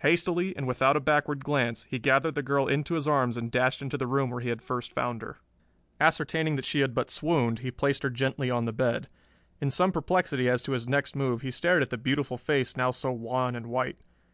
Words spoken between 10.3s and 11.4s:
as to his next move